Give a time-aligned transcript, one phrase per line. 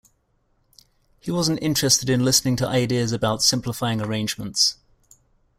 [1.19, 4.77] He wasn't interested in listening to ideas about simplifying arrangements.